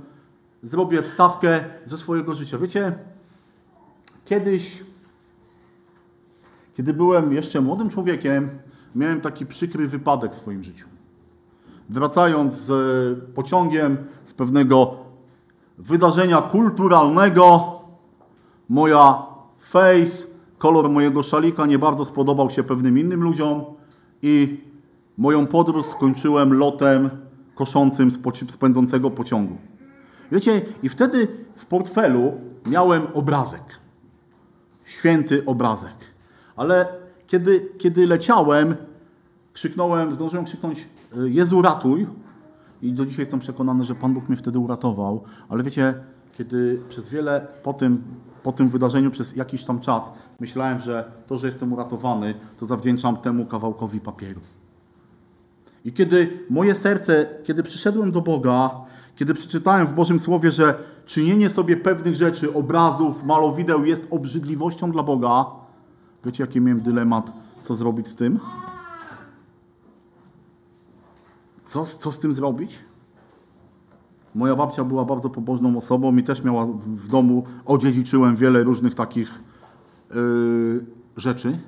[0.62, 2.58] zrobię wstawkę ze swojego życia.
[2.58, 2.98] Wiecie,
[4.24, 4.84] kiedyś,
[6.76, 8.50] kiedy byłem jeszcze młodym człowiekiem,
[8.94, 10.86] miałem taki przykry wypadek w swoim życiu.
[11.88, 14.96] Wracając z pociągiem z pewnego
[15.78, 17.80] wydarzenia kulturalnego,
[18.68, 19.26] moja
[19.58, 23.64] face, kolor mojego szalika nie bardzo spodobał się pewnym innym ludziom
[24.22, 24.60] i
[25.18, 27.10] moją podróż skończyłem lotem
[27.54, 28.18] koszącym z
[29.16, 29.56] pociągu.
[30.32, 32.32] Wiecie, i wtedy w portfelu
[32.70, 33.62] miałem obrazek.
[34.84, 35.94] Święty obrazek.
[36.56, 36.88] Ale
[37.26, 38.76] kiedy, kiedy leciałem,
[39.52, 40.88] krzyknąłem, zdążyłem krzyknąć
[41.24, 42.06] Jezu ratuj.
[42.82, 45.24] I do dzisiaj jestem przekonany, że Pan Bóg mnie wtedy uratował.
[45.48, 45.94] Ale wiecie,
[46.34, 48.02] kiedy przez wiele po tym,
[48.46, 53.16] po tym wydarzeniu, przez jakiś tam czas, myślałem, że to, że jestem uratowany, to zawdzięczam
[53.16, 54.40] temu kawałkowi papieru.
[55.84, 58.70] I kiedy moje serce, kiedy przyszedłem do Boga,
[59.16, 65.02] kiedy przeczytałem w Bożym Słowie, że czynienie sobie pewnych rzeczy, obrazów, malowideł jest obrzydliwością dla
[65.02, 65.46] Boga,
[66.24, 67.32] wiecie, jaki miałem dylemat,
[67.62, 68.38] co zrobić z tym?
[71.64, 72.78] Co, co z tym zrobić?
[74.36, 79.42] Moja babcia była bardzo pobożną osobą i też miała w domu, odziedziczyłem wiele różnych takich
[80.14, 81.58] yy, rzeczy.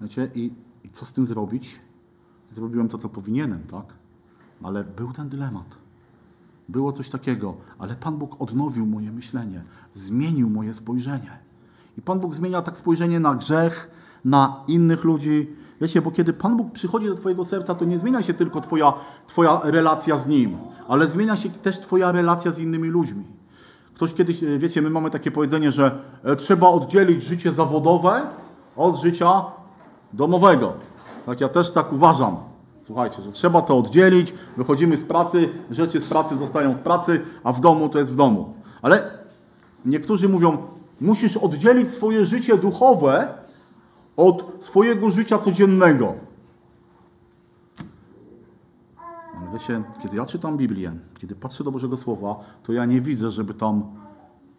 [0.00, 0.52] Wiecie, i,
[0.84, 1.80] i co z tym zrobić?
[2.52, 3.84] Zrobiłem to, co powinienem, tak?
[4.62, 5.76] Ale był ten dylemat.
[6.68, 9.62] Było coś takiego, ale Pan Bóg odnowił moje myślenie,
[9.94, 11.38] zmienił moje spojrzenie.
[11.98, 13.90] I Pan Bóg zmienia tak spojrzenie na grzech,
[14.24, 15.56] na innych ludzi.
[15.80, 18.92] Wiecie, bo kiedy Pan Bóg przychodzi do Twojego serca, to nie zmienia się tylko Twoja,
[19.26, 20.56] twoja relacja z Nim,
[20.88, 23.24] ale zmienia się też Twoja relacja z innymi ludźmi.
[23.94, 28.22] Ktoś kiedyś, e, wiecie, my mamy takie powiedzenie, że e, trzeba oddzielić życie zawodowe
[28.76, 29.44] od życia
[30.12, 30.72] domowego.
[31.26, 32.36] Tak, ja też tak uważam.
[32.82, 37.52] Słuchajcie, że trzeba to oddzielić, wychodzimy z pracy, rzeczy z pracy zostają w pracy, a
[37.52, 38.54] w domu to jest w domu.
[38.82, 39.10] Ale
[39.84, 40.58] niektórzy mówią,
[41.00, 43.39] musisz oddzielić swoje życie duchowe
[44.16, 46.14] od swojego życia codziennego.
[49.36, 53.30] Ale wiecie, kiedy ja czytam Biblię, kiedy patrzę do Bożego Słowa, to ja nie widzę,
[53.30, 53.82] żeby tam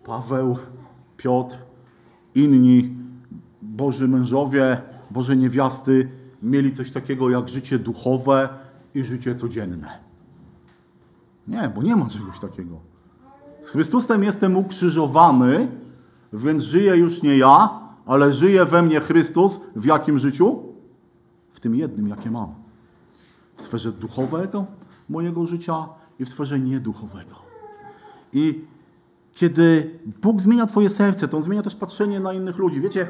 [0.03, 0.57] Paweł,
[1.17, 1.57] Piotr,
[2.35, 2.95] inni
[3.61, 6.09] Boży mężowie, Boże niewiasty
[6.43, 8.49] mieli coś takiego jak życie duchowe
[8.93, 9.99] i życie codzienne.
[11.47, 12.79] Nie, bo nie ma czegoś takiego.
[13.61, 15.67] Z Chrystusem jestem ukrzyżowany,
[16.33, 19.61] więc żyję już nie ja, ale żyje we mnie Chrystus.
[19.75, 20.63] W jakim życiu?
[21.53, 22.53] W tym jednym, jakie mam.
[23.55, 24.65] W sferze duchowego
[25.09, 25.85] mojego życia
[26.19, 27.35] i w sferze nieduchowego.
[28.33, 28.65] I
[29.33, 32.81] kiedy Bóg zmienia Twoje serce, to On zmienia też patrzenie na innych ludzi.
[32.81, 33.07] Wiecie,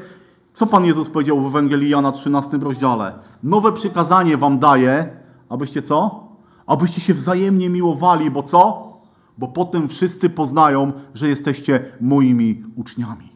[0.52, 3.12] co Pan Jezus powiedział w Ewangelii Jana 13 rozdziale?
[3.42, 5.16] Nowe przykazanie wam daję,
[5.48, 6.28] abyście co?
[6.66, 8.92] Abyście się wzajemnie miłowali, bo co?
[9.38, 13.31] Bo potem wszyscy poznają, że jesteście moimi uczniami.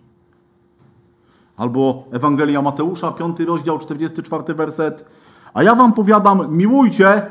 [1.56, 5.04] Albo Ewangelia Mateusza, 5 rozdział, 44 werset.
[5.54, 7.22] A ja wam powiadam, miłujcie.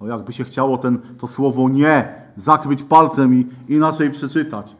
[0.00, 4.76] O jakby się chciało ten, to słowo nie zakryć palcem i inaczej przeczytać.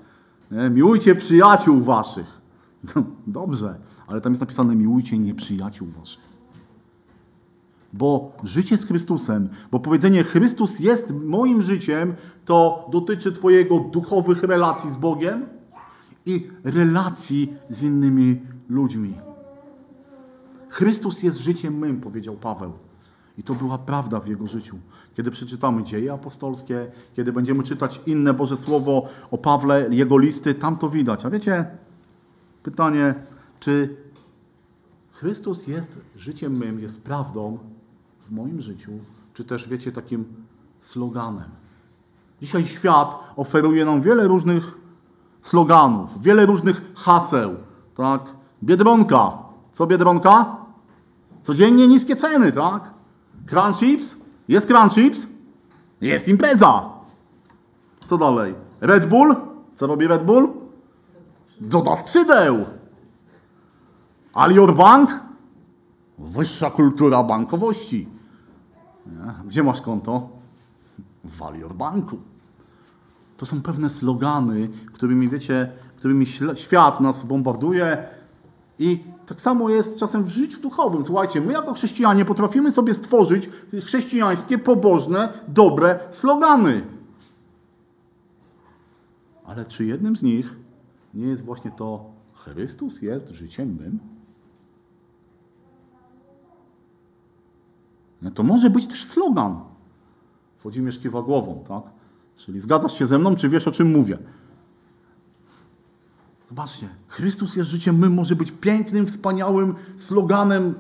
[0.51, 0.71] Nie?
[0.71, 2.41] Miłujcie przyjaciół waszych.
[2.97, 6.27] No, dobrze, ale tam jest napisane miłujcie nieprzyjaciół waszych.
[7.93, 14.91] Bo życie z Chrystusem, bo powiedzenie Chrystus jest moim życiem, to dotyczy Twojego duchowych relacji
[14.91, 15.56] z Bogiem
[16.27, 19.15] i relacji z innymi ludźmi.
[20.69, 22.73] Chrystus jest życiem mym, powiedział Paweł.
[23.39, 24.79] I to była prawda w jego życiu.
[25.17, 30.77] Kiedy przeczytamy dzieje apostolskie, kiedy będziemy czytać inne Boże Słowo o Pawle, jego listy, tam
[30.77, 31.25] to widać.
[31.25, 31.67] A wiecie,
[32.67, 33.15] Pytanie,
[33.61, 33.97] czy
[35.13, 37.59] Chrystus jest życiem mym, jest prawdą
[38.27, 38.91] w moim życiu,
[39.35, 40.25] czy też, wiecie, takim
[40.81, 41.49] sloganem?
[42.41, 44.79] Dzisiaj świat oferuje nam wiele różnych
[45.43, 47.57] sloganów, wiele różnych haseł.
[47.95, 48.21] Tak?
[48.63, 49.33] Biedronka.
[49.73, 50.57] Co Biedronka?
[51.43, 52.95] Codziennie niskie ceny, tak?
[53.47, 54.17] Crunch Chips?
[54.49, 55.27] Jest Crunch Chips?
[56.01, 56.91] Jest impreza.
[58.07, 58.55] Co dalej?
[58.81, 59.37] Red Bull?
[59.75, 60.67] Co robi Red Bull?
[61.61, 62.65] doda skrzydeł.
[64.35, 65.21] Alior Bank?
[66.19, 68.09] Wyższa kultura bankowości.
[69.45, 70.29] Gdzie masz konto?
[71.25, 72.19] W Alior Banku.
[73.37, 78.09] To są pewne slogany, którymi, wiecie, którymi świat nas bombarduje
[78.79, 81.05] i tak samo jest czasem w życiu duchowym.
[81.05, 83.51] Słuchajcie, my jako chrześcijanie potrafimy sobie stworzyć
[83.83, 86.83] chrześcijańskie, pobożne, dobre slogany.
[89.45, 90.57] Ale czy jednym z nich
[91.15, 93.99] nie jest właśnie to Chrystus jest życiem mym?
[98.23, 99.61] No to może być też slogan.
[100.63, 101.96] Włodzimierz kiwa głową, tak?
[102.37, 104.19] Czyli zgadzasz się ze mną, czy wiesz o czym mówię?
[106.49, 110.75] Zobaczcie, Chrystus jest życiem, my może być pięknym, wspaniałym sloganem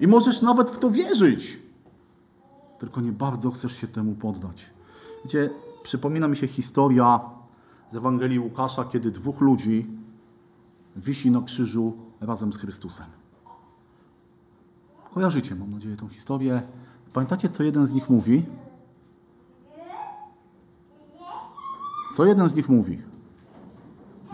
[0.00, 1.58] i możesz nawet w to wierzyć.
[2.78, 4.70] Tylko nie bardzo chcesz się temu poddać.
[5.24, 5.50] Wiecie,
[5.82, 7.20] przypomina mi się historia
[7.92, 9.86] z Ewangelii Łukasza, kiedy dwóch ludzi
[10.96, 13.06] wisi na krzyżu razem z Chrystusem.
[15.14, 16.62] Kojarzycie, mam nadzieję, tą historię.
[17.12, 18.46] Pamiętacie, co jeden z nich mówi?
[22.18, 23.02] Co jeden z nich mówi?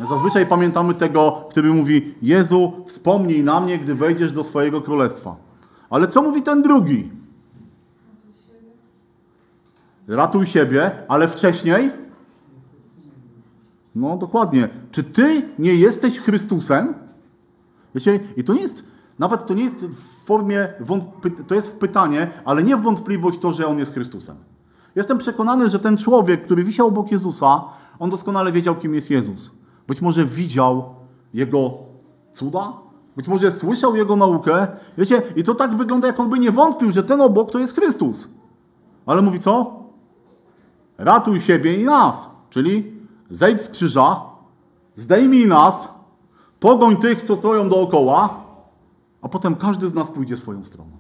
[0.09, 5.37] Zazwyczaj pamiętamy tego, który mówi: Jezu, wspomnij na mnie, gdy wejdziesz do swojego królestwa.
[5.91, 7.11] Ale co mówi ten drugi?
[10.09, 11.91] Ratuj siebie, ale wcześniej?
[13.95, 14.69] No dokładnie.
[14.91, 16.95] Czy ty nie jesteś Chrystusem?
[17.95, 18.85] Wiecie, i to nie jest,
[19.19, 20.69] nawet to nie jest w formie,
[21.47, 24.37] to jest w pytanie, ale nie wątpliwość to, że on jest Chrystusem.
[24.97, 27.65] Jestem przekonany, że ten człowiek, który wisiał obok Jezusa,
[27.99, 29.51] on doskonale wiedział, kim jest Jezus.
[29.87, 30.95] Być może widział
[31.35, 31.73] Jego
[32.33, 32.73] cuda,
[33.17, 34.67] być może słyszał Jego naukę.
[34.99, 37.75] Wiecie, i to tak wygląda, jak on by nie wątpił, że ten obok to jest
[37.75, 38.29] Chrystus.
[39.07, 39.85] Ale mówi co?
[40.99, 42.31] Ratuj siebie i nas.
[42.51, 42.93] Czyli
[43.31, 44.21] zejdź z krzyża,
[44.97, 45.89] zdejmij nas,
[46.61, 48.45] pogoń tych, co stoją dookoła,
[49.23, 50.91] a potem każdy z nas pójdzie swoją stroną.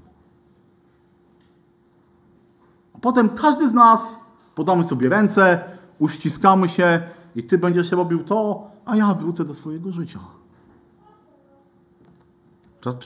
[2.93, 4.16] A potem każdy z nas
[4.54, 5.64] podamy sobie ręce,
[5.98, 7.02] uściskamy się
[7.36, 10.20] i ty będziesz robił to, a ja wrócę do swojego życia.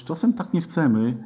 [0.04, 1.24] Czasem tak nie chcemy,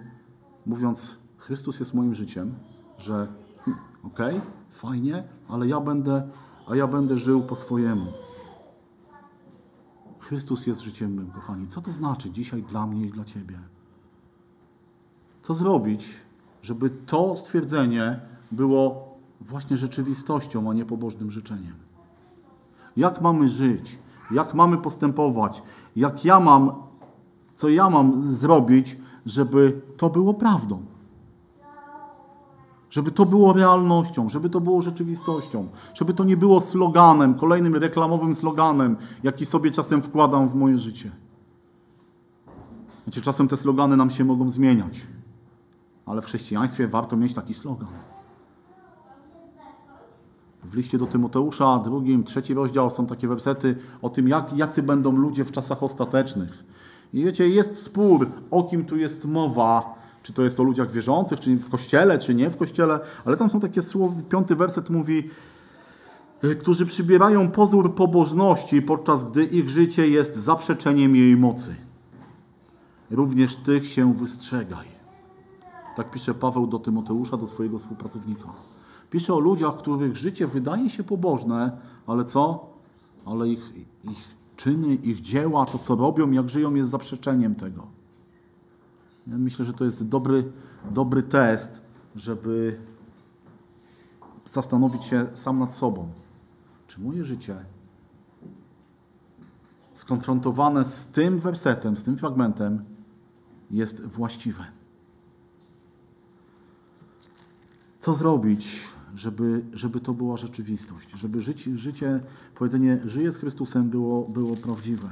[0.67, 2.55] mówiąc, Chrystus jest moim życiem,
[2.99, 3.27] że
[3.65, 6.29] hm, okej, okay, fajnie, ale ja będę,
[6.69, 8.07] a ja będę żył po swojemu.
[10.19, 11.67] Chrystus jest życiem mym, kochani.
[11.69, 13.59] Co to znaczy dzisiaj dla mnie i dla Ciebie?
[15.43, 16.15] Co zrobić,
[16.63, 21.75] żeby to stwierdzenie było właśnie rzeczywistością, a nie pobożnym życzeniem?
[22.97, 23.99] Jak mamy żyć?
[24.31, 25.63] Jak mamy postępować?
[25.97, 26.73] Jak ja mam,
[27.57, 30.83] co ja mam zrobić, żeby to było prawdą?
[32.91, 38.35] Żeby to było realnością, żeby to było rzeczywistością, żeby to nie było sloganem, kolejnym reklamowym
[38.35, 41.11] sloganem, jaki sobie czasem wkładam w moje życie.
[43.07, 45.07] Wiecie, czasem te slogany nam się mogą zmieniać,
[46.07, 47.89] ale w chrześcijaństwie warto mieć taki slogan.
[50.65, 55.13] W liście do Tymoteusza, drugim, trzeci rozdział są takie wersety o tym, jak, jacy będą
[55.17, 56.65] ludzie w czasach ostatecznych.
[57.13, 61.41] I wiecie, jest spór, o kim tu jest mowa, czy to jest o ludziach wierzących,
[61.41, 65.31] czy w kościele, czy nie w kościele, ale tam są takie słowa, piąty werset mówi,
[66.45, 71.75] y, którzy przybierają pozór pobożności, podczas gdy ich życie jest zaprzeczeniem jej mocy.
[73.11, 74.87] Również tych się wystrzegaj.
[75.97, 78.49] Tak pisze Paweł do Tymoteusza, do swojego współpracownika.
[79.13, 82.71] Pisze o ludziach, których życie wydaje się pobożne, ale co?
[83.25, 83.73] Ale ich,
[84.05, 87.87] ich czyny, ich dzieła, to co robią, jak żyją, jest zaprzeczeniem tego.
[89.27, 90.53] Ja myślę, że to jest dobry,
[90.91, 91.83] dobry test,
[92.17, 92.81] żeby
[94.53, 96.09] zastanowić się sam nad sobą.
[96.87, 97.57] Czy moje życie
[99.93, 102.85] skonfrontowane z tym wersetem, z tym fragmentem
[103.71, 104.65] jest właściwe?
[108.01, 112.21] Co zrobić, żeby, żeby to była rzeczywistość, żeby życie, życie,
[112.55, 115.09] powiedzenie żyję z Chrystusem było, było prawdziwe.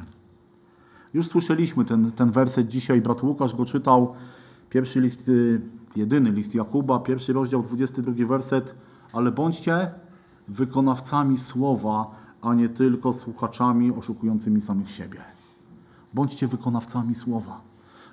[1.15, 4.15] Już słyszeliśmy ten, ten werset dzisiaj, brat Łukasz go czytał,
[4.71, 5.61] pierwszy list, y,
[5.97, 8.75] jedyny list Jakuba, pierwszy rozdział, 22 werset,
[9.13, 9.91] ale bądźcie
[10.49, 12.11] wykonawcami słowa,
[12.43, 15.19] a nie tylko słuchaczami oszukującymi samych siebie.
[16.15, 17.61] Bądźcie wykonawcami słowa.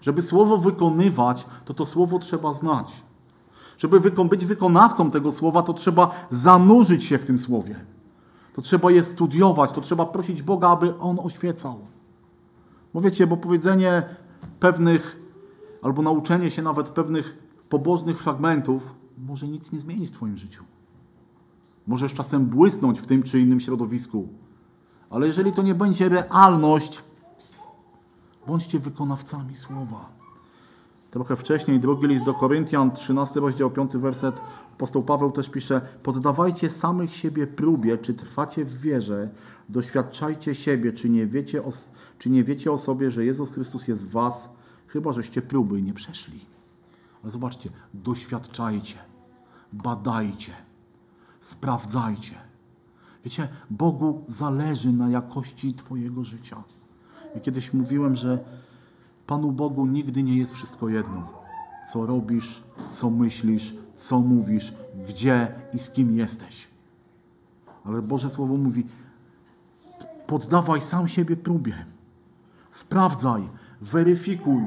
[0.02, 3.04] Żeby słowo wykonywać, to to słowo trzeba znać.
[3.78, 7.80] Żeby być wykonawcą tego słowa, to trzeba zanurzyć się w tym słowie.
[8.54, 11.80] To trzeba je studiować, to trzeba prosić Boga, aby On oświecał.
[12.94, 14.04] Bo wiecie, bo powiedzenie
[14.60, 15.22] pewnych,
[15.82, 17.38] albo nauczenie się nawet pewnych
[17.70, 20.64] pobożnych fragmentów może nic nie zmienić w Twoim życiu.
[21.88, 24.28] Możesz czasem błysnąć w tym czy innym środowisku,
[25.10, 27.04] ale jeżeli to nie będzie realność,
[28.48, 30.10] bądźcie wykonawcami słowa.
[31.18, 34.42] Trochę wcześniej, drugi list do Koryntian, 13 rozdział, 5 werset,
[34.74, 39.30] apostoł Paweł też pisze, poddawajcie samych siebie próbie, czy trwacie w wierze,
[39.70, 41.70] doświadczajcie siebie, czy nie wiecie o,
[42.20, 44.50] czy nie wiecie o sobie, że Jezus Chrystus jest w was,
[44.88, 46.40] chyba żeście próby nie przeszli.
[47.24, 48.98] Ale zobaczcie, doświadczajcie,
[49.74, 50.52] badajcie,
[51.42, 52.36] sprawdzajcie.
[53.26, 56.64] Wiecie, Bogu zależy na jakości Twojego życia.
[57.36, 58.40] I kiedyś mówiłem, że
[59.28, 61.28] Panu Bogu nigdy nie jest wszystko jedno.
[61.92, 64.74] Co robisz, co myślisz, co mówisz,
[65.10, 66.68] gdzie i z kim jesteś.
[67.86, 68.86] Ale Boże Słowo mówi,
[70.28, 71.86] poddawaj sam siebie próbie.
[72.72, 73.50] Sprawdzaj,
[73.82, 74.64] weryfikuj,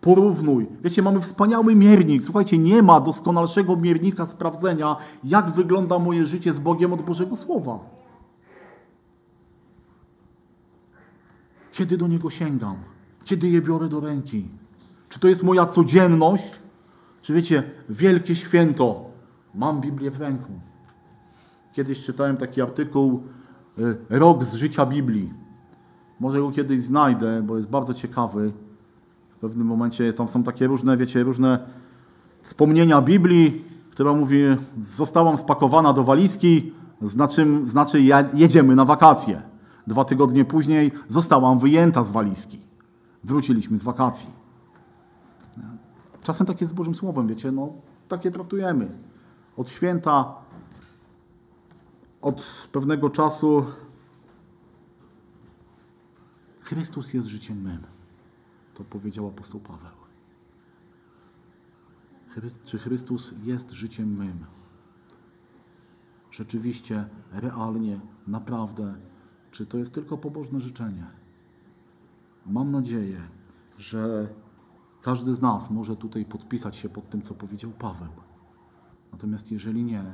[0.00, 0.66] porównuj.
[0.84, 2.24] Wiecie, mamy wspaniały miernik.
[2.24, 7.78] Słuchajcie, nie ma doskonalszego miernika sprawdzenia, jak wygląda moje życie z Bogiem od Bożego Słowa.
[11.72, 12.93] Kiedy do Niego sięgam?
[13.24, 14.48] Kiedy je biorę do ręki?
[15.08, 16.58] Czy to jest moja codzienność?
[17.22, 19.10] Czy wiecie, wielkie święto,
[19.54, 20.52] mam Biblię w ręku.
[21.72, 23.22] Kiedyś czytałem taki artykuł
[23.78, 25.30] y, Rok z życia Biblii.
[26.20, 28.52] Może go kiedyś znajdę, bo jest bardzo ciekawy.
[29.36, 31.58] W pewnym momencie tam są takie różne, wiecie, różne
[32.42, 34.42] wspomnienia Biblii, która mówi,
[34.78, 36.72] zostałam spakowana do walizki,
[37.02, 38.02] znaczy, znaczy
[38.34, 39.42] jedziemy na wakacje.
[39.86, 42.58] Dwa tygodnie później zostałam wyjęta z walizki.
[43.24, 44.30] Wróciliśmy z wakacji.
[46.22, 47.72] Czasem tak jest z Bożym Słowem, wiecie, no
[48.08, 48.98] takie traktujemy.
[49.56, 50.34] Od święta,
[52.20, 53.64] od pewnego czasu
[56.60, 57.82] Chrystus jest życiem mym.
[58.74, 59.92] To powiedział apostoł Paweł.
[62.64, 64.44] Czy Chrystus jest życiem mym?
[66.30, 68.94] Rzeczywiście, realnie, naprawdę,
[69.50, 71.23] czy to jest tylko pobożne życzenie?
[72.46, 73.20] Mam nadzieję,
[73.78, 74.28] że
[75.02, 78.12] każdy z nas może tutaj podpisać się pod tym, co powiedział Paweł.
[79.12, 80.04] Natomiast jeżeli nie,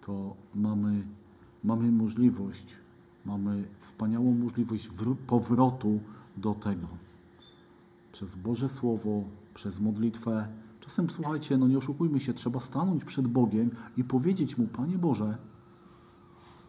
[0.00, 1.06] to mamy,
[1.64, 2.66] mamy możliwość,
[3.24, 4.90] mamy wspaniałą możliwość
[5.26, 6.00] powrotu
[6.36, 6.88] do tego.
[8.12, 10.48] Przez Boże Słowo, przez modlitwę.
[10.80, 15.38] Czasem, słuchajcie, no nie oszukujmy się, trzeba stanąć przed Bogiem i powiedzieć Mu, Panie Boże,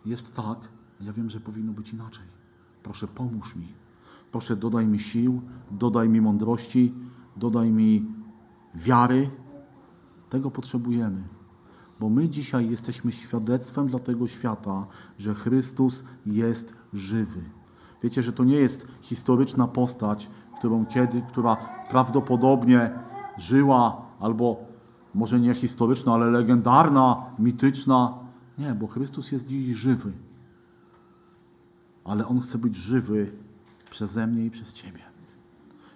[0.06, 0.60] jest tak,
[1.02, 2.26] ja wiem, że powinno być inaczej.
[2.84, 3.79] Proszę, pomóż mi.
[4.32, 6.94] Proszę, dodaj mi sił, dodaj mi mądrości,
[7.38, 8.06] dodaj mi
[8.76, 9.30] wiary.
[10.30, 11.24] Tego potrzebujemy.
[12.00, 17.42] Bo my dzisiaj jesteśmy świadectwem dla tego świata, że Chrystus jest żywy.
[18.04, 21.58] Wiecie, że to nie jest historyczna postać, którą kiedy, która
[21.90, 22.92] prawdopodobnie
[23.38, 24.58] żyła, albo
[25.14, 28.14] może nie historyczna, ale legendarna, mityczna.
[28.58, 30.12] Nie, bo Chrystus jest dziś żywy.
[32.04, 33.32] Ale On chce być żywy
[33.90, 35.00] przeze mnie i przez Ciebie.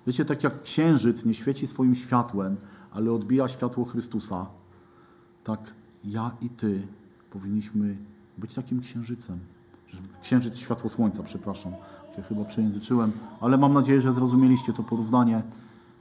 [0.08, 2.58] Wiecie, tak jak księżyc nie świeci swoim światłem,
[2.92, 4.46] ale odbija światło Chrystusa,
[5.44, 5.74] tak
[6.04, 6.88] ja i Ty
[7.30, 7.98] powinniśmy
[8.38, 9.40] być takim księżycem.
[10.22, 11.74] Księżyc, światło słońca, przepraszam,
[12.16, 15.44] się chyba przejęzyczyłem, ale mam nadzieję, że zrozumieliście to porównanie.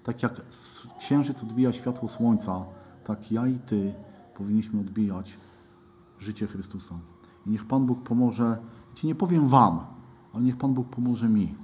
[0.04, 0.42] Tak jak
[0.98, 2.64] księżyc odbija światło słońca,
[3.04, 3.94] tak ja i Ty
[4.34, 5.36] powinniśmy odbijać
[6.18, 6.94] życie Chrystusa.
[7.46, 8.58] I niech Pan Bóg pomoże,
[8.94, 9.80] Ci nie powiem Wam,
[10.32, 11.54] ale niech Pan Bóg pomoże mi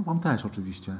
[0.00, 0.98] no wam też oczywiście,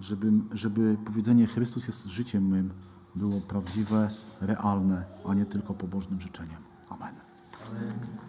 [0.00, 2.70] żeby, żeby powiedzenie Chrystus jest życiem mym
[3.14, 4.10] było prawdziwe,
[4.40, 6.62] realne, a nie tylko pobożnym życzeniem.
[6.88, 7.14] Amen.
[7.70, 8.27] Amen.